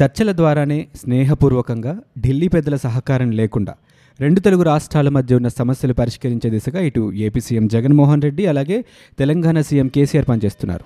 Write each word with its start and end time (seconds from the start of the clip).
చర్చల 0.00 0.32
ద్వారానే 0.32 0.86
స్నేహపూర్వకంగా 0.96 1.92
ఢిల్లీ 2.18 2.48
పెద్దల 2.48 2.76
సహకారం 2.76 3.30
లేకుండా 3.30 3.74
రెండు 4.20 4.40
తెలుగు 4.40 4.62
రాష్ట్రాల 4.62 5.08
మధ్య 5.08 5.36
ఉన్న 5.36 5.48
సమస్యలు 5.48 5.92
పరిష్కరించే 5.92 6.50
దిశగా 6.50 6.80
ఇటు 6.80 7.12
ఏపీ 7.12 7.40
సీఎం 7.40 7.68
జగన్మోహన్ 7.68 8.22
రెడ్డి 8.22 8.46
అలాగే 8.46 8.84
తెలంగాణ 9.18 9.60
సీఎం 9.60 9.88
కేసీఆర్ 9.88 10.26
పనిచేస్తున్నారు. 10.28 10.84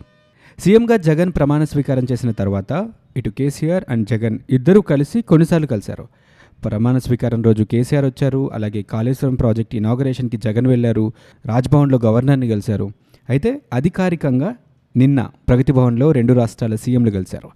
సీఎంగా 0.58 0.96
జగన్ 0.96 1.32
ప్రమాణ 1.32 1.64
స్వీకారం 1.64 2.06
చేసిన 2.12 2.30
తర్వాత 2.30 2.72
ఇటు 3.16 3.30
కేసీఆర్ 3.30 3.85
అండ్ 3.88 4.08
జగన్ 4.08 4.38
ఇద్దరూ 4.50 4.80
కలిసి 4.80 5.23
కొన్నిసార్లు 5.23 5.67
కలిశారు. 5.67 6.05
ప్రమాణ 6.65 6.99
స్వీకారం 6.99 7.43
రోజు 7.43 7.62
కేసీఆర్ 7.62 8.05
వచ్చారు 8.05 8.51
అలాగే 8.53 8.83
కాళేశ్వరం 8.83 9.35
ప్రాజెక్ట్ 9.35 9.75
ఇనాగరేషన్కి 9.75 10.37
జగన్ 10.37 10.67
వెళ్ళారు 10.67 11.12
రాజ్భవన్లో 11.46 12.01
గవర్నర్ని 12.05 12.49
కలిశారు. 12.49 12.93
అయితే 13.29 13.61
అధికారికంగా 13.73 14.55
నిన్న 14.96 15.21
ప్రగతి 15.49 15.73
భవన్లో 15.73 16.12
రెండు 16.12 16.33
రాష్ట్రాల 16.33 16.75
సీఎంలు 16.75 17.11
కలిశారు. 17.11 17.51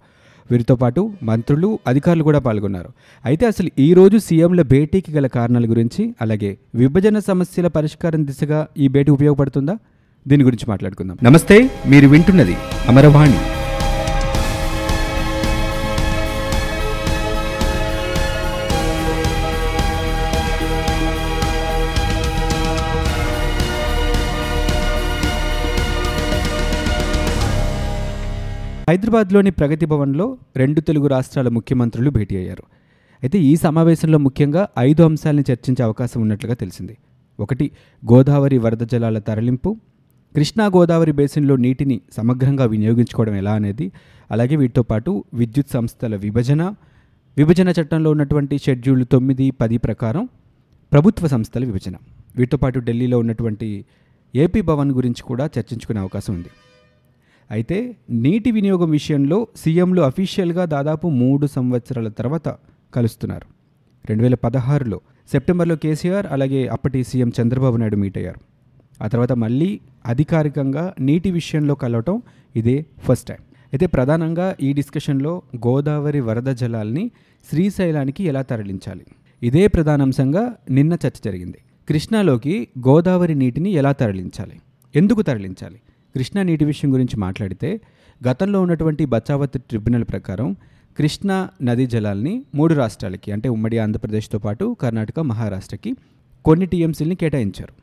వీరితో 0.51 0.75
పాటు 0.75 1.11
మంత్రులు 1.23 1.79
అధికారులు 1.87 2.23
కూడా 2.23 2.39
పాల్గొన్నారు. 2.39 2.89
అయితే 3.25 3.45
అసలు 3.45 3.69
ఈ 3.79 3.93
రోజు 3.93 4.17
సీఎంల 4.17 4.61
భేటీకి 4.61 5.11
గల 5.11 5.27
కారణాల 5.27 5.65
గురించి 5.69 6.15
అలాగే 6.21 6.57
విభజన 6.75 7.19
సమస్యల 7.19 7.67
పరిష్కారం 7.67 8.25
దిశగా 8.25 8.67
ఈ 8.77 8.87
భేటీ 8.87 9.11
ఉపయోగపడుతుందా? 9.11 9.77
దీని 10.27 10.43
గురించి 10.43 10.65
మాట్లాడుకుందాం. 10.69 11.17
నమస్తే 11.23 11.69
మీరు 11.87 12.07
వింటున్నది 12.07 12.55
అమరవాణి. 12.87 13.58
హైదరాబాద్లోని 28.89 29.51
ప్రగతి 29.51 29.85
భవన్లో 29.85 30.37
రెండు 30.57 30.81
తెలుగు 30.81 31.07
రాష్ట్రాల 31.07 31.47
ముఖ్యమంత్రులు 31.47 32.09
భేటీ 32.09 32.35
అయ్యారు. 32.37 32.63
అయితే 33.23 33.39
ఈ 33.39 33.55
సమావేశంలో 33.55 34.17
ముఖ్యంగా 34.17 34.69
ఐదు 34.79 35.03
అంశాలను 35.03 35.43
చర్చించే 35.51 35.83
అవకాశం 35.83 36.21
ఉన్నట్లుగా 36.21 36.53
తెలిసింది. 36.53 36.97
ఒకటి 37.39 37.71
గోదావరి 38.11 38.57
వరద 38.57 38.77
జలాల 38.77 39.19
తరలింపు. 39.19 39.77
కృష్ణా 40.35 40.65
గోదావరి 40.65 41.11
బేసిన్లో 41.11 41.55
నీటిని 41.55 42.01
సమగ్రంగా 42.17 42.65
వినియోగించుకోవడం 42.65 43.35
ఎలా 43.35 43.53
అనేది 43.53 43.91
అలాగే 44.31 44.55
వీటితో 44.55 44.83
పాటు 44.83 45.23
విద్యుత్ 45.33 45.71
సంస్థల 45.73 46.15
విభజన 46.15 46.73
విభజన 47.37 47.73
చట్టంలో 47.81 48.11
ఉన్నటువంటి 48.11 48.57
షెడ్యూల్ 48.57 49.05
తొమ్మిది 49.11 49.51
పది 49.51 49.77
ప్రకారం 49.77 50.29
ప్రభుత్వ 50.91 51.27
సంస్థల 51.27 51.65
విభజన. 51.65 51.95
వీటితో 52.35 52.57
పాటు 52.57 52.79
ఢిల్లీలో 52.79 53.19
ఉన్నటువంటి 53.19 53.85
ఏపీ 54.35 54.61
భవన్ 54.61 54.91
గురించి 54.91 55.23
కూడా 55.23 55.45
చర్చించుకునే 55.45 55.99
అవకాశం 55.99 56.33
ఉంది. 56.33 56.49
అయితే 57.51 57.95
నీటి 58.09 58.51
వినియోగం 58.51 58.89
విషయంలో 58.89 59.47
సీఎంలు 59.55 60.01
అఫీషియల్గా 60.01 60.65
దాదాపు 60.65 61.07
మూడు 61.07 61.47
సంవత్సరాల 61.47 62.07
తర్వాత 62.07 62.49
కలుస్తున్నారు. 62.93 63.47
రెండు 64.09 64.23
వేల 64.23 64.35
పదహారులో 64.35 65.01
సెప్టెంబర్లో 65.31 65.75
కేసీఆర్ 65.75 66.27
అలాగే 66.31 66.67
అప్పటి 66.67 67.03
సీఎం 67.03 67.31
చంద్రబాబు 67.41 67.77
నాయుడు 67.77 67.95
మీట్ 67.95 68.17
అయ్యారు. 68.17 68.39
ఆ 69.03 69.07
తర్వాత 69.07 69.31
మళ్ళీ 69.31 69.79
అధికారికంగా 70.05 70.93
నీటి 70.99 71.31
విషయంలో 71.31 71.75
కలవటం 71.75 72.21
ఇదే 72.55 72.85
ఫస్ట్ 73.07 73.27
టైం. 73.27 73.37
అయితే 73.73 73.85
ప్రధానంగా 73.85 74.55
ఈ 74.61 74.73
డిస్కషన్లో 74.73 75.41
గోదావరి 75.67 76.19
వరద 76.19 76.49
జలాల్ని 76.53 77.11
శ్రీశైలానికి 77.49 78.23
ఎలా 78.23 78.41
తరలించాలి? 78.41 79.05
ఇదే 79.43 79.67
ప్రధానాంశంగా 79.67 80.55
నిన్న 80.69 80.93
చర్చ 80.93 81.19
జరిగింది. 81.25 81.57
కృష్ణాలోకి 81.89 82.67
గోదావరి 82.87 83.35
నీటిని 83.35 83.69
ఎలా 83.69 83.91
తరలించాలి? 83.91 84.59
ఎందుకు 84.95 85.21
తరలించాలి? 85.21 85.79
కృష్ణా 86.15 86.43
నీటి 86.43 86.65
విషయం 86.65 86.93
గురించి 86.93 87.17
మాట్లాడితే 87.17 87.81
గతంలో 88.29 88.61
ఉన్నటువంటి 88.61 89.05
బచావత్ 89.05 89.61
ట్రిబ్యునల్ 89.61 90.03
ప్రకారం 90.03 90.55
కృష్ణా 90.97 91.49
నదీ 91.61 91.87
జలాల్ని 91.87 92.45
మూడు 92.55 92.73
రాష్ట్రాలకి 92.73 93.31
అంటే 93.31 93.49
ఉమ్మడి 93.49 93.77
ఆంధ్రప్రదేశ్తో 93.77 94.39
పాటు 94.39 94.77
కర్ణాటక 94.81 95.19
మహారాష్ట్రకి 95.19 95.95
కొన్ని 96.45 96.65
టీఎంసీలని 96.65 97.15
కేటాయించారు. 97.15 97.73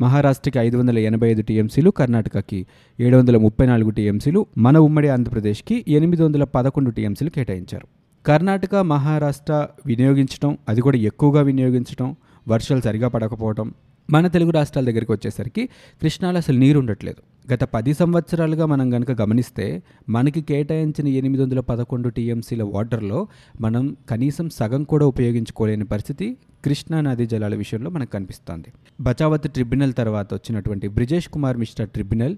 మహారాష్ట్రకి 0.00 0.58
ఐదు 0.58 0.76
వందల 0.76 0.98
ఎనభై 0.98 1.30
ఐదు 1.30 1.42
టీఎంసీలు 1.42 1.90
కర్ణాటకకి 1.90 2.66
ఏడు 3.00 3.16
వందల 3.16 3.36
ముప్పై 3.36 3.66
నాలుగు 3.66 3.90
టీఎంసీలు 3.90 4.46
మన 4.58 4.78
ఉమ్మడి 4.78 5.08
ఆంధ్రప్రదేశ్కి 5.08 5.84
ఎనిమిది 5.88 6.22
వందల 6.22 6.44
పదకొండు 6.44 6.90
టీఎంసీలు 6.90 7.30
కేటాయించారు. 7.30 7.86
కర్ణాటక 8.26 8.74
మహారాష్ట్ర 8.74 9.66
వినియోగించడం 9.86 10.58
అది 10.68 10.80
కూడా 10.80 10.96
ఎక్కువగా 10.96 11.42
వినియోగించడం 11.42 12.16
వర్షాలు 12.48 12.80
సరిగా 12.80 13.08
పడకపోవడం 13.08 13.74
మన 14.10 14.26
తెలుగు 14.26 14.50
రాష్ట్రాల 14.50 14.86
దగ్గరికి 14.86 15.12
వచ్చేసరికి 15.12 15.66
కృష్ణాలో 16.02 16.38
అసలు 16.38 16.58
నీరు 16.58 16.78
ఉండట్లేదు. 16.78 17.52
గత 17.52 17.64
పది 17.64 17.94
సంవత్సరాలుగా 17.94 18.66
మనం 18.66 18.90
కనుక 18.90 19.22
గమనిస్తే 19.22 19.82
మనకి 20.08 20.40
కేటాయించిన 20.40 21.08
ఎనిమిది 21.08 21.42
వందల 21.42 21.60
పదకొండు 21.60 22.08
టీఎంసీల 22.08 22.62
వాటర్లో 22.62 23.28
మనం 23.60 23.96
కనీసం 24.10 24.48
సగం 24.48 24.84
కూడా 24.84 25.06
ఉపయోగించుకోలేని 25.06 25.84
పరిస్థితి 25.84 26.36
కృష్ణా 26.64 27.00
నదీ 27.00 27.26
జలాల 27.26 27.54
విషయంలో 27.54 27.90
మనకు 27.90 28.10
కనిపిస్తోంది. 28.10 28.72
బచావత్ 29.00 29.52
ట్రిబ్యునల్ 29.52 29.94
తర్వాత 29.94 30.34
వచ్చినటువంటి 30.34 30.88
Brijesh 30.88 31.28
Kumar 31.28 31.56
Mishra 31.56 31.86
tribunal 31.86 32.36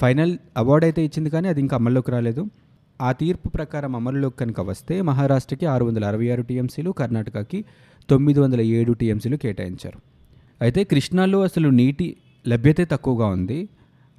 final 0.00 0.38
award 0.56 0.86
అయితే 0.86 1.04
ఇచ్చింది 1.04 1.30
కానీ 1.30 1.48
అది 1.48 1.60
ఇంకా 1.60 1.76
అమల్లోకి 1.76 2.10
రాలేదు. 2.10 2.46
ఆ 3.00 3.12
తీర్పు 3.12 3.48
ప్రకారం 3.48 3.96
అమలులోకి 3.96 4.38
కనుక 4.38 4.60
వస్తే 4.60 5.02
మహారాష్ట్రకి 5.02 5.66
ఆరు 5.66 5.84
వందల 5.84 6.04
అరవై 6.04 6.28
ఆరు 6.28 6.42
టీఎంసీలు 6.42 6.90
కర్ణాటకకి 6.90 7.64
తొమ్మిది 8.10 8.40
వందల 8.40 8.60
ఏడు 8.60 8.92
టీఎంసీలు 8.92 9.36
కేటాయించారు. 9.36 10.15
అయితే 10.60 10.84
కృష్ణాలో 10.84 11.42
అసలు 11.42 11.68
నీటి 11.68 12.16
లభ్యతే 12.48 12.84
తక్కువగా 12.84 13.26
ఉంది. 13.26 13.68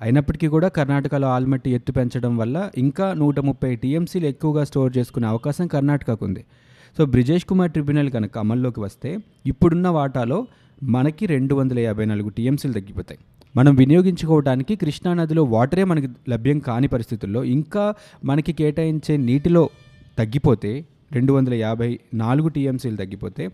అయినప్పటికీ 0.02 0.48
కూడా 0.48 0.68
కర్ణాటకలో 0.68 1.28
ఆల్మట్టి 1.28 1.72
ఎత్తు 1.72 1.92
పెంచడం 1.92 2.38
వల్ల 2.38 2.70
ఇంకా 2.78 3.14
నూట 3.14 3.40
ముప్పై 3.40 3.75
టీఎంసీలు 3.75 4.25
ఎక్కువగా 4.25 4.64
స్టోర్ 4.64 4.97
చేసుకునే 4.97 5.28
అవకాశం 5.28 5.68
కర్ణాటకకు 5.68 6.26
ఉంది. 6.26 6.46
సో 6.97 7.06
బ్రిజేష్ 7.06 7.46
కుమార్ 7.46 7.72
ట్రిబ్యునల్ 7.72 8.09
కనుక 8.09 8.38
అమల్లోకి 8.38 8.80
వస్తే 8.80 9.18
ఇప్పుడున్న 9.46 9.88
వాటాలో 9.88 10.47
మనకి 10.84 11.26
రెండు 11.26 11.56
వందల 11.56 11.80
యాభై 11.80 12.06
నాలుగు 12.06 12.30
టీఎంసీలు 12.30 12.74
తగ్గిపోతాయి. 12.74 13.20
మనం 13.56 13.76
వినియోగించుకోవడానికి 13.76 14.76
కృష్ణానదిలో 14.76 15.44
వాటరే 15.44 15.84
మనకి 15.84 16.08
లభ్యం 16.30 16.59
కాని 16.59 16.88
పరిస్థితుల్లో 16.88 17.44
ఇంకా 17.44 17.94
మనకి 18.26 18.53
కేటాయించే 18.53 19.18
నీటిలో 19.18 19.70
తగ్గిపోతే 20.18 20.86
రెండు 21.12 21.34
వందల 21.34 21.53
యాభై 21.53 22.00
నాలుగు 22.14 22.47
టీఎంసీలు 22.47 22.96
తగ్గిపోతే 22.96 23.50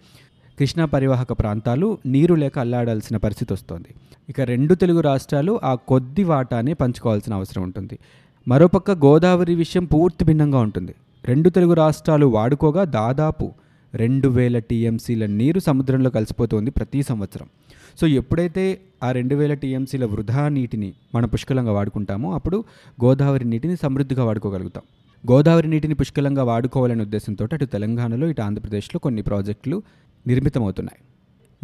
కృష్ణా 0.59 0.85
పరివాహక 0.85 1.31
ప్రాంతాలు 1.31 1.97
నీరు 2.05 2.35
లేక 2.35 2.59
అల్లాడాల్సిన 2.59 3.17
పరిస్థితి 3.17 3.53
వస్తోంది. 3.53 3.87
ఇక 4.29 4.41
రెండు 4.41 4.73
తెలుగు 4.73 4.99
రాష్ట్రాలు 4.99 5.59
ఆ 5.63 5.75
కొద్ది 5.75 6.23
వాటానే 6.23 6.73
పంచుకోవాల్సిన 6.73 7.33
అవసరం 7.33 7.63
ఉంటుంది. 7.63 7.99
మరోపక్క 8.47 8.91
గోదావరి 8.91 9.55
విషయం 9.55 9.85
పూర్తి 9.85 10.25
భిన్నంగా 10.25 10.59
ఉంటుంది. 10.59 10.95
రెండు 11.25 11.49
తెలుగు 11.49 11.73
రాష్ట్రాలు 11.73 12.25
వాడుకోగా 12.25 12.83
దాదాపు 12.83 13.51
రెండు 13.93 14.27
వేల 14.27 14.59
టీఎంసీల 14.59 15.25
నీరు 15.25 15.59
సముద్రంలో 15.59 16.09
కలిసిపోతుంది 16.09 16.71
ప్రతి 16.71 17.03
సంవత్సరం. 17.03 17.47
సో 18.01 18.07
ఎప్పుడైతే 18.07 18.81
ఆ 19.03 19.11
రెండు 19.11 19.35
వేల 19.35 19.53
టీఎంసీల 19.53 20.05
వృధా 20.05 20.49
నీటిని 20.49 20.93
మనం 21.15 21.29
పుష్కలంగా 21.29 21.71
వాడుకుంటామో 21.71 22.33
అప్పుడు 22.33 22.63
గోదావరి 23.03 23.45
నీటిని 23.45 23.75
సమృద్ధిగా 23.75 24.23
వాడుకోగలుగుతాం. 24.23 24.83
గోదావరి 25.31 25.67
నీటిని 25.67 25.95
పుష్కలంగా 25.95 26.43
వాడుకోవాలనే 26.43 27.01
ఉద్దేశంతో 27.01 27.47
అటు 27.53 27.65
తెలంగాణలో 27.65 28.27
ఇటు 28.27 28.41
ఆంధ్రప్రదేశ్లో 28.41 28.99
కొన్ని 28.99 29.21
ప్రాజెక్టులు 29.21 29.83
నిర్మితమవుతున్నాయి. 30.27 30.99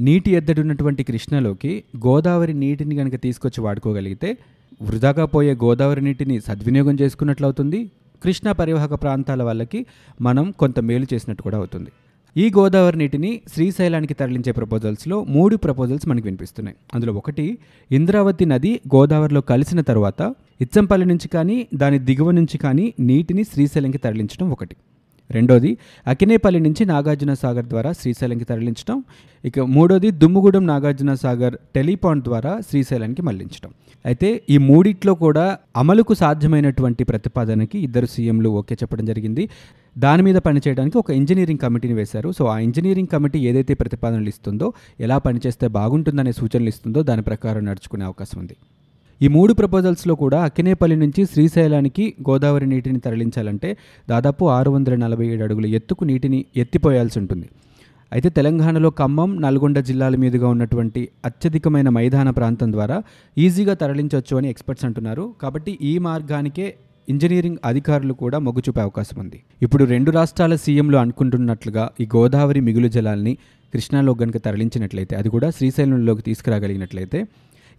నీటి 0.04 0.32
ఎద్దడి 0.32 0.62
ఉన్నటువంటి 0.62 1.04
కృష్ణలోకి 1.04 1.84
గోదావరి 1.98 2.54
నీటిని 2.54 2.96
కనుక 2.96 3.16
తీసుకొచ్చి 3.16 3.64
వాడుకోగలిగితే 3.64 4.38
వృధాగా 4.82 5.26
పోయే 5.26 5.54
గోదావరి 5.54 6.02
నీటిని 6.02 6.42
సద్వినియోగం 6.42 6.98
చేసుకున్నట్లు 7.02 7.46
అవుతుంది 7.46 7.92
కృష్ణా 8.24 8.52
పరివాహక 8.52 8.94
ప్రాంతాల 8.94 9.44
వాళ్ళకి 9.44 9.86
మనం 10.22 10.52
కొంత 10.52 10.80
మేలు 10.80 11.06
చేసినట్టు 11.14 11.44
కూడా 11.44 11.58
అవుతుంది. 11.58 11.90
ఈ 12.38 12.52
గోదావరి 12.58 12.98
నీటిని 12.98 13.42
శ్రీశైలానికి 13.54 14.14
తరలించే 14.14 14.52
ప్రపోజల్స్లో 14.52 15.24
మూడు 15.24 15.56
ప్రపోజల్స్ 15.56 16.08
మనకు 16.08 16.24
వినిపిస్తున్నాయి. 16.24 16.78
అందులో 16.94 17.14
ఒకటి 17.14 17.58
ఇంద్రావతి 17.92 18.46
నది 18.46 18.80
గోదావరిలో 18.96 19.42
కలిసిన 19.42 19.82
తర్వాత 19.82 20.36
ఇచ్చంపల్లి 20.60 21.06
నుంచి 21.06 21.28
కానీ 21.28 21.68
దాని 21.76 22.00
దిగువ 22.00 22.32
నుంచి 22.32 22.58
కానీ 22.58 22.94
నీటిని 23.00 23.44
శ్రీశైలంకి 23.44 23.98
తరలించడం 23.98 24.52
ఒకటి. 24.52 24.76
రెండోది 25.32 25.78
అకినేపల్లి 26.08 26.60
నుంచి 26.60 26.86
నాగార్జున 26.86 27.34
సాగర్ 27.34 27.66
ద్వారా 27.66 27.92
శ్రీశైలంకి 27.92 28.46
తరలించడం. 28.46 29.04
ఇక 29.46 29.60
మూడోది 29.60 30.12
దుమ్ముగూడెం 30.12 30.68
నాగార్జున 30.68 31.14
సాగర్ 31.14 31.56
టెలిపాండ్ 31.76 32.24
ద్వారా 32.24 32.60
శ్రీశైలానికి 32.70 33.22
మళ్ళించడం. 33.22 33.72
అయితే 34.06 34.42
ఈ 34.50 34.58
మూడిట్లో 34.58 35.14
కూడా 35.14 35.58
అమలుకు 35.76 36.14
సాధ్యమైనటువంటి 36.14 37.04
ప్రతిపాదనకి 37.04 37.80
ఇద్దరు 37.80 38.06
సీఎంలు 38.06 38.50
ఓకే 38.50 38.76
చెప్పడం 38.76 39.06
జరిగింది. 39.06 39.50
దాని 39.98 40.24
మీద 40.24 40.36
పనిచేయడానికి 40.36 40.98
ఒక 40.98 41.10
ఇంజనీరింగ్ 41.12 41.60
కమిటీని 41.60 41.94
వేశారు. 41.94 42.32
సో 42.32 42.46
ఆ 42.46 42.60
ఇంజనీరింగ్ 42.60 43.08
కమిటీ 43.08 43.40
ఏదైతే 43.40 43.74
ప్రతిపాదనలు 43.74 44.30
ఇస్తుందో 44.30 44.74
ఎలా 45.00 45.18
పనిచేస్తే 45.18 45.68
బాగుంటుందనే 45.68 46.32
సూచనలు 46.32 46.68
ఇస్తుందో 46.68 47.04
దాని 47.04 47.22
ప్రకారం 47.22 47.66
నడుచుకునే 47.66 48.06
అవకాశం 48.06 48.40
ఉంది. 48.40 48.58
ఈ 49.22 49.28
మూడు 49.28 49.54
ప్రపోజల్స్లో 49.54 50.14
కూడా 50.16 50.38
అక్కినేపల్లి 50.48 50.96
నుంచి 50.96 51.22
శ్రీశైలానికి 51.32 52.04
గోదావరి 52.28 52.68
నీటిని 52.74 53.00
తరలించాలంటే 53.06 53.70
దాదాపు 54.10 54.44
ఆరు 54.58 54.70
వందల 54.70 54.96
నలభై 54.96 55.26
ఏడు 55.34 55.44
అడుగుల 55.48 55.66
ఎత్తుకు 55.80 56.04
నీటిని 56.10 56.40
ఎత్తిపోయాల్సి 56.64 57.20
ఉంటుంది. 57.22 57.48
అయితే 58.12 58.30
తెలంగాణలో 58.38 58.90
ఖమ్మం 59.00 59.32
నల్గొండ 59.42 59.80
జిల్లాల 59.80 60.16
మీదుగా 60.16 60.48
ఉన్నటువంటి 60.56 61.02
అత్యధికమైన 61.30 61.90
మైదాన 61.98 62.30
ప్రాంతం 62.40 62.70
ద్వారా 62.76 62.98
ఈజీగా 63.38 63.74
తరలించవచ్చు 63.82 64.38
అని 64.40 64.50
ఎక్స్పర్ట్స్ 64.54 64.86
అంటున్నారు. 64.90 65.26
కాబట్టి 65.42 65.74
ఈ 65.92 65.94
మార్గానికే 66.08 66.68
ఇంజనీరింగ్ 67.08 67.60
అధికారులు 67.66 68.14
కూడా 68.24 68.38
మొగ్గు 68.46 68.62
చూపే 68.66 68.82
అవకాశం 68.88 69.18
ఉంది. 69.22 69.38
ఇప్పుడు 69.66 69.84
రెండు 69.94 70.10
రాష్ట్రాల 70.18 70.56
సీఎంలు 70.64 70.98
అనుకుంటున్నట్లుగా 71.04 71.90
ఈ 72.04 72.08
గోదావరి 72.16 72.62
మిగులు 72.68 72.88
జలాల్ని 72.88 73.34
కృష్ణాలో 73.74 74.12
గనుక 74.22 74.38
తరలించినట్లయితే 74.46 75.16
అది 75.16 75.30
కూడా 75.30 75.48
శ్రీశైలంలోకి 75.58 76.22
తీసుకురాగలిగినట్లయితే 76.22 77.20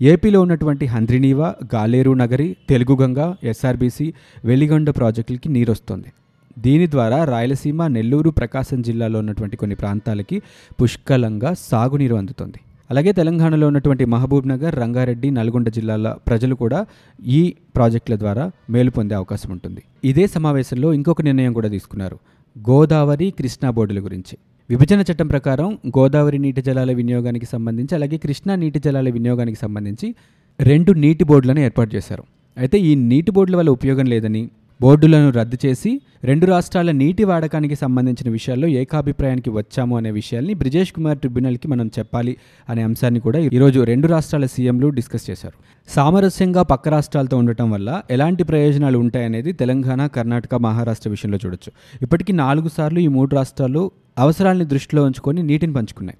ఏపీలో 0.02 0.40
ఉన్నటువంటి 0.40 0.86
హంద్రినీవ 0.86 1.40
గాలేరు 1.74 2.10
నగరి 2.10 2.56
తెలుగుగంగ 2.68 3.34
ఎస్ఆర్బీసీ 3.44 4.12
వెలిగొండ 4.44 4.90
ప్రాజెక్టులకి 4.90 5.48
నీరొస్తోంది. 5.48 6.12
దీని 6.58 6.86
ద్వారా 6.90 7.24
రాయలసీమ 7.24 7.86
నెల్లూరు 7.86 8.30
ప్రకాశం 8.30 8.82
జిల్లాలో 8.82 9.18
ఉన్నటువంటి 9.18 9.56
కొన్ని 9.56 9.76
ప్రాంతాలకి 9.76 10.42
పుష్కలంగా 10.82 11.52
సాగునీరు 11.52 12.14
అందుతుంది. 12.14 12.60
అలాగే 12.90 13.12
తెలంగాణలో 13.12 13.66
ఉన్నటువంటి 13.66 14.04
మహబూబ్ 14.04 14.48
నగర్ 14.48 14.74
రంగారెడ్డి 14.76 15.30
నల్గొండ 15.30 15.68
జిల్లాల 15.68 16.16
ప్రజలు 16.26 16.54
కూడా 16.54 16.86
ఈ 17.26 17.54
ప్రాజెక్టుల 17.76 18.16
ద్వారా 18.16 18.50
మేలు 18.70 18.90
పొందే 18.90 19.14
అవకాశం 19.14 19.52
ఉంటుంది. 19.52 19.82
ఇదే 20.04 20.26
సమావేశంలో 20.26 20.92
ఇంకొక 20.92 21.22
నిర్ణయం 21.22 21.52
కూడా 21.52 21.68
తీసుకున్నారు. 21.68 22.18
గోదావరి 22.70 23.30
కృష్ణా 23.30 23.70
బోర్డుల 23.70 24.04
గురించి. 24.04 24.38
విభజన 24.70 25.00
చట్టం 25.00 25.28
ప్రకారం 25.28 25.68
గోదావరి 25.96 26.38
నీటి 26.38 26.62
జలాల 26.66 26.90
వినియోగానికి 26.98 27.46
సంబంధించి 27.46 27.92
అలాగే 27.94 28.16
కృష్ణా 28.16 28.54
నీటి 28.54 28.78
జలాల 28.78 29.08
వినియోగానికి 29.16 29.58
సంబంధించి 29.62 30.08
రెండు 30.58 30.92
నీటి 31.04 31.24
బోర్డులను 31.24 31.60
ఏర్పాటు 31.60 31.90
చేశారు. 31.96 32.24
అయితే 32.56 32.76
ఈ 32.80 32.92
నీటి 33.10 33.30
బోర్డుల 33.30 33.56
వల్ల 33.56 33.70
ఉపయోగం 33.70 34.06
లేదని 34.06 34.42
బోర్డులను 34.80 35.30
రద్దు 35.30 35.56
చేసి 35.64 35.90
రెండు 36.24 36.46
రాష్ట్రాల 36.46 36.90
నీటి 36.90 37.24
వాడకానికి 37.24 37.74
సంబంధించిన 37.74 38.30
విషయాల్లో 38.30 38.68
ఏకాభిప్రాయానికి 38.68 39.50
వచ్చాము 39.50 39.96
అనే 39.96 40.10
విషయాల్ని 40.10 40.54
బ్రిజేష్ 40.54 40.92
కుమార్ 40.92 41.18
ట్రిబ్యునల్కి 41.18 41.68
మనం 41.68 41.90
చెప్పాలి 41.98 42.36
అనే 42.68 42.82
అంశాన్ని 42.82 43.20
కూడా 43.20 43.38
ఈరోజు 43.56 43.80
రెండు 43.80 44.08
రాష్ట్రాల 44.08 44.46
సీఎంలు 44.46 44.88
డిస్కస్ 44.88 45.30
చేశారు. 45.30 45.56
సామరస్యంగా 45.88 46.62
పక్క 46.62 46.88
రాష్ట్రాలతో 46.88 47.36
ఉండటం 47.36 47.70
వల్ల 47.70 48.02
ఎలాంటి 48.10 48.42
ప్రయోజనాలు 48.42 48.98
ఉంటాయనేది 48.98 49.52
తెలంగాణ 49.52 50.06
కర్ణాటక 50.06 50.54
మహారాష్ట్ర 50.54 51.10
విషయంలో 51.10 51.38
చూడొచ్చు. 51.44 51.72
ఇప్పటికీ 52.02 52.32
నాలుగు 52.32 52.68
సార్లు 52.68 53.00
ఈ 53.00 53.06
మూడు 53.18 53.34
రాష్ట్రాలు 53.34 53.90
అవసరాలను 54.18 54.64
దృష్టిలో 54.64 55.04
ఉంచుకొని 55.04 55.42
నీటిని 55.42 55.72
పంచుకున్నాయి. 55.72 56.18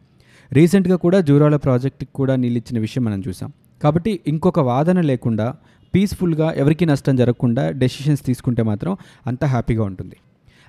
రీసెంట్గా 0.53 0.97
కూడా 0.97 1.21
జూరాల 1.21 1.57
ప్రాజెక్టుకి 1.57 2.13
కూడా 2.15 2.37
నీళ్ళిచ్చిన 2.37 2.79
విషయం 2.79 3.05
మనం 3.05 3.21
చూసాం 3.29 3.51
కాబట్టి 3.83 4.21
ఇంకొక 4.27 4.61
వాదన 4.61 5.01
లేకుండా 5.01 5.55
పీస్ఫుల్గా 5.95 6.53
ఎవరికీ 6.53 6.85
నష్టం 6.85 7.17
జరగకుండా 7.17 7.71
డెసిషన్స్ 7.71 8.27
తీసుకుంటే 8.27 8.63
మాత్రం 8.63 8.97
అంత 9.27 9.45
హ్యాపీగా 9.45 9.85
ఉంటుంది. 9.85 10.17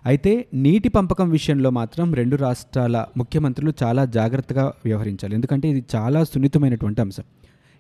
అయితే 0.05 0.45
నీటి 0.53 0.89
పంపకం 0.89 1.29
విషయంలో 1.29 1.69
మాత్రం 1.69 2.13
రెండు 2.13 2.35
రాష్ట్రాల 2.35 3.05
ముఖ్యమంత్రులు 3.17 3.73
చాలా 3.83 4.05
జాగ్రత్తగా 4.05 4.73
వ్యవహరించాలి. 4.85 5.35
ఎందుకంటే 5.35 5.69
ఇది 5.69 5.85
చాలా 5.95 6.23
సున్నితమైనటువంటి 6.23 7.01
అంశం. 7.01 7.23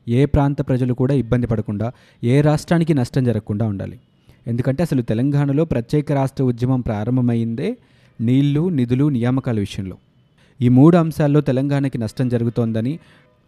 ఏ 0.07 0.25
ప్రాంత 0.25 0.61
ప్రజలు 0.61 0.93
కూడా 0.93 1.13
ఇబ్బంది 1.13 1.47
పడకుండా 1.47 1.91
ఏ 2.23 2.41
రాష్ట్రానికి 2.41 2.93
నష్టం 2.93 3.23
జరగకుండా 3.23 3.65
ఉండాలి. 3.65 3.99
ఎందుకంటే 4.47 4.83
అసలు 4.83 5.01
తెలంగాణలో 5.01 5.65
ప్రత్యేక 5.65 6.11
రాష్ట్ర 6.11 6.43
ఉద్యమం 6.43 6.81
ప్రారంభమైందే 6.81 7.77
నీళ్ళు 8.21 8.69
నిధులు 8.69 9.09
నియామకాల 9.09 9.59
విషయంలో. 9.59 9.97
ఈ 10.61 10.69
మూడు 10.69 10.97
అంశాల్లో 10.97 11.41
తెలంగాణకి 11.41 11.97
నష్టం 11.97 12.29
జరుగుతోందని 12.29 12.99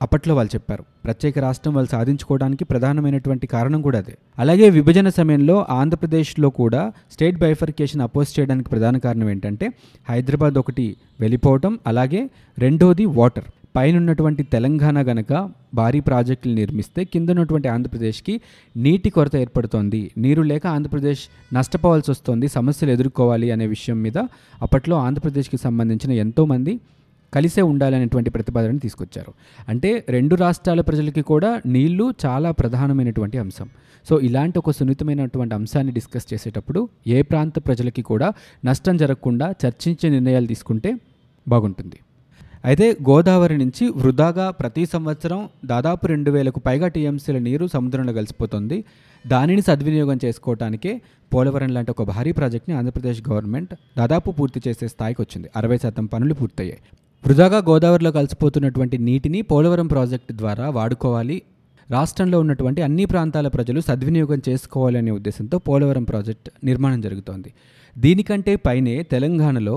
అప్పట్లో 0.01 0.35
వాళ్ళు 0.35 0.55
చెప్పారు. 0.55 0.83
ప్రత్యేక 1.05 1.39
రాష్ట్రం 1.39 1.73
వాళ్ళు 1.73 1.89
సాధించుకోవడానికి 1.89 2.63
ప్రధానమైనటువంటి 2.63 3.47
కారణం 3.47 3.81
కూడా 3.81 3.99
అదే. 3.99 4.17
అలాగే 4.39 4.69
విభజన 4.69 5.09
సమయంలో 5.09 5.65
ఆంధ్రప్రదేశ్లో 5.69 6.49
కూడా 6.49 6.91
స్టేట్ 7.11 7.37
బైఫర్కేషన్ 7.37 8.01
అపోజ్ 8.01 8.39
చేయడానికి 8.39 8.69
ప్రధాన 8.69 8.97
కారణం 8.97 9.29
ఏంటంటే 9.29 9.71
హైదరాబాద్ 10.09 10.53
ఒకటి 10.53 10.95
వెళ్ళిపోవటం 11.19 11.79
అలాగే 11.87 12.29
రెండోది 12.59 13.05
వాటర్. 13.05 13.43
పైన 13.75 13.97
ఉన్నటువంటి 13.97 14.43
తెలంగాణ 14.43 15.01
గనక 15.01 15.49
భారీ 15.73 15.99
ప్రాజెక్టులు 15.99 16.53
నిర్మిస్తే 16.53 17.03
కింద 17.03 17.29
ఉన్నటువంటి 17.29 17.67
ఆంధ్రప్రదేశ్కి 17.67 18.41
నీటి 18.77 19.09
కొరత 19.09 19.35
ఏర్పడుతోంది. 19.35 20.11
నీరు 20.17 20.41
లేక 20.41 20.67
ఆంధ్రప్రదేశ్ 20.67 21.53
నష్టపోవాల్సి 21.53 22.11
వస్తుంది. 22.11 22.47
సమస్యలు 22.47 22.91
ఎదుర్కోవాలి 22.91 23.51
అనే 23.51 23.67
విషయం 23.67 24.01
మీద 24.01 24.17
అప్పట్లో 24.61 24.95
ఆంధ్రప్రదేశ్కి 24.97 25.57
సంబంధించిన 25.57 26.11
ఎంతోమంది 26.11 26.79
కలిసే 27.33 27.61
ఉండాలనేటువంటి 27.61 28.29
ప్రతిపాదనను 28.29 28.79
తీసుకొచ్చారు. 28.79 29.33
అంటే 29.69 30.05
రెండు 30.09 30.35
రాష్ట్రాల 30.35 30.81
ప్రజలకి 30.81 31.21
కూడా 31.21 31.61
నీళ్ళు 31.65 32.13
చాలా 32.25 32.51
ప్రధానమైనటువంటి 32.51 33.37
అంశం. 33.37 33.69
సో 34.09 34.19
ఇలాంటి 34.19 34.59
ఒక 34.59 34.71
సున్నితమైనటువంటి 34.71 35.55
అంశాన్ని 35.55 35.93
డిస్కస్ 35.93 36.33
చేసేటప్పుడు 36.33 36.89
ఏ 37.07 37.21
ప్రాంత 37.21 37.53
ప్రజలకి 37.67 38.01
కూడా 38.01 38.33
నష్టం 38.65 38.97
జరగకుండా 38.97 39.53
చర్చించే 39.65 40.09
నిర్ణయాలు 40.09 40.45
తీసుకుంటే 40.45 40.95
బాగుంటుంది. 41.47 41.99
అయితే 42.65 42.97
గోదావరి 43.09 43.57
నుంచి 43.57 43.85
వృధాగా 43.95 44.51
ప్రతి 44.51 44.85
సంవత్సరం 44.85 45.49
దాదాపు 45.65 46.07
రెండు 46.07 46.31
వేలకు 46.31 46.59
పైగా 46.59 46.87
టీఎంసీల 46.87 47.37
నీరు 47.37 47.67
సముద్రంలో 47.67 48.13
కలిసిపోతుంది. 48.13 48.83
దానిని 49.27 49.61
సద్వినియోగం 49.61 50.19
చేసుకోవటానికే 50.25 51.01
పోలవరం 51.33 51.69
లాంటి 51.69 51.91
ఒక 51.91 52.03
భారీ 52.03 52.31
ప్రాజెక్ట్ని 52.31 52.75
ఆంధ్రప్రదేశ్ 52.75 53.21
గవర్నమెంట్ 53.29 53.73
దాదాపు 53.97 54.31
పూర్తి 54.31 54.61
చేసే 54.67 54.87
స్థాయికి 54.87 55.21
వచ్చింది. 55.21 55.49
అరవై 55.55 55.77
శాతం 55.77 56.05
పనులు 56.05 56.33
పూర్తయ్యాయి. 56.33 56.81
వృధాగా 57.25 57.59
గోదావరిలో 57.67 58.11
కలిసిపోతున్నటువంటి 58.11 58.97
నీటిని 58.97 59.41
పోలవరం 59.41 59.87
ప్రాజెక్టు 59.87 60.33
ద్వారా 60.33 60.69
వాడుకోవాలి. 60.69 61.37
రాష్ట్రంలో 61.91 62.37
ఉన్నటువంటి 62.39 62.81
అన్ని 62.81 63.05
ప్రాంతాల 63.05 63.47
ప్రజలు 63.47 63.79
సద్వినియోగం 63.79 64.39
చేసుకోవాలనే 64.47 65.11
ఉద్దేశంతో 65.11 65.57
పోలవరం 65.57 66.03
ప్రాజెక్ట్ 66.03 66.49
నిర్మాణం 66.63 67.01
జరుగుతోంది. 67.01 67.49
దీనికంటే 67.97 68.55
పైనే 68.67 68.95
తెలంగాణలో 69.13 69.75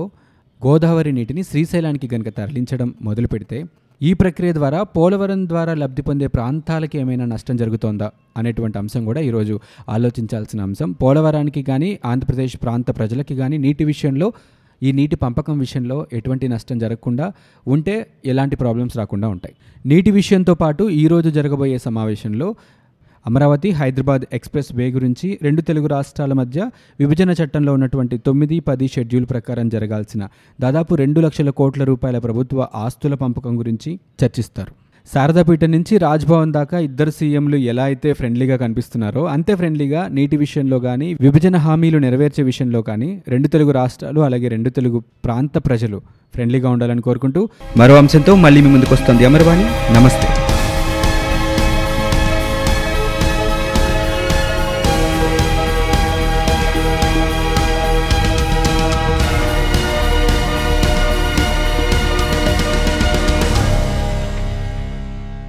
గోదావరి 0.61 1.11
నీటిని 1.11 1.43
శ్రీశైలానికి 1.43 2.09
గనుక 2.13 2.29
తరలించడం 2.37 2.93
మొదలు 3.01 3.27
పెడితే 3.27 3.57
ఈ 4.01 4.13
ప్రక్రియ 4.13 4.53
ద్వారా 4.53 4.83
పోలవరం 4.95 5.41
ద్వారా 5.49 5.73
లబ్ధి 5.73 6.01
పొందే 6.01 6.27
ప్రాంతాలకి 6.27 6.95
ఏమైనా 6.97 7.25
నష్టం 7.25 7.55
జరుగుతోందా 7.57 8.07
అనేటువంటి 8.37 8.77
అంశం 8.77 9.05
కూడా 9.05 9.21
ఈరోజు 9.21 9.55
ఆలోచించాల్సిన 9.89 10.61
అంశం. 10.61 10.91
పోలవరానికి 10.91 11.63
కానీ 11.63 11.99
ఆంధ్రప్రదేశ్ 12.05 12.57
ప్రాంత 12.63 12.89
ప్రజలకి 12.99 13.35
కానీ 13.35 13.57
నీటి 13.57 13.83
విషయంలో 13.83 14.27
ఈ 14.83 14.91
నీటి 14.91 15.15
పంపకం 15.15 15.59
విషయంలో 15.59 16.07
ఎటువంటి 16.13 16.47
నష్టం 16.47 16.77
జరగకుండా 16.77 17.33
ఉంటే 17.67 18.07
ఎలాంటి 18.25 18.55
ప్రాబ్లమ్స్ 18.55 18.97
రాకుండా 18.97 19.27
ఉంటాయి. 19.27 19.55
నీటి 19.85 20.11
విషయంతో 20.11 20.53
పాటు 20.53 20.83
ఈరోజు 20.83 21.29
జరగబోయే 21.29 21.77
సమావేశంలో 21.77 22.55
అమరావతి 23.27 23.71
హైదరాబాద్ 23.71 24.25
ఎక్స్ప్రెస్ 24.33 24.73
వే 24.73 24.91
గురించి 24.91 25.39
రెండు 25.41 25.61
తెలుగు 25.61 25.87
రాష్ట్రాల 25.87 26.33
మధ్య 26.33 26.69
విభజన 26.99 27.31
చట్టంలో 27.31 27.73
ఉన్నటువంటి 27.73 28.17
తొమ్మిది 28.17 28.59
పది 28.59 28.87
షెడ్యూల్ 28.87 29.25
ప్రకారం 29.25 29.69
జరగాల్సిన 29.69 30.27
దాదాపు 30.61 30.95
రెండు 30.95 31.19
లక్షల 31.19 31.49
కోట్ల 31.49 31.83
రూపాయల 31.83 32.19
ప్రభుత్వ 32.19 32.67
ఆస్తుల 32.75 33.13
పంపకం 33.13 33.59
గురించి 33.59 33.99
చర్చిస్తారు. 34.25 34.86
శారదాపీఠ 35.13 35.63
నుంచి 35.63 35.97
రాజ్భవన్ 35.97 36.53
దాకా 36.53 36.79
ఇద్దరు 36.79 37.09
సీఎంలు 37.09 37.57
ఎలా 37.57 37.83
అయితే 37.83 38.13
ఫ్రెండ్లీగా 38.13 38.57
కనిపిస్తున్నారో 38.57 39.25
అంతే 39.25 39.55
ఫ్రెండ్లీగా 39.55 40.07
నీటి 40.07 40.37
విషయంలో 40.37 40.79
కానీ 40.79 41.13
విభజన 41.13 41.55
హామీలు 41.57 41.97
నెరవేర్చే 41.97 42.43
విషయంలో 42.43 42.81
కానీ 42.81 43.21
రెండు 43.27 43.47
తెలుగు 43.47 43.71
రాష్ట్రాలు 43.71 44.21
అలాగే 44.21 44.47
రెండు 44.47 44.69
తెలుగు 44.69 44.99
ప్రాంత 45.25 45.57
ప్రజలు 45.57 45.99
ఫ్రెండ్లీగా 46.35 46.69
ఉండాలని 46.69 47.01
కోరుకుంటూ 47.01 47.49
మరో 47.77 47.95
అంశంతో 47.95 48.35
మళ్ళీ 48.35 48.61
మీ 48.61 48.71
ముందుకు 48.71 48.93
వస్తుంది 48.93 49.25
అమర్వాణి. 49.25 49.63
నమస్తే. 49.93 50.46